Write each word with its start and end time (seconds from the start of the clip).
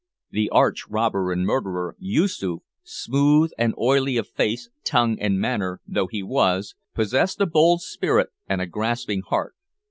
The 0.31 0.49
arch 0.49 0.87
robber 0.89 1.31
and 1.31 1.45
murderer, 1.45 1.95
Yoosoof 1.99 2.63
smooth 2.83 3.51
and 3.55 3.75
oily 3.77 4.17
of 4.17 4.27
face, 4.27 4.67
tongue, 4.83 5.19
and 5.19 5.39
manner 5.39 5.79
though 5.87 6.07
he 6.07 6.23
was 6.23 6.73
possessed 6.95 7.39
a 7.39 7.45
bold 7.45 7.83
spirit 7.83 8.29
and 8.47 8.61
a 8.61 8.65
grasping 8.65 9.21
heart. 9.21 9.53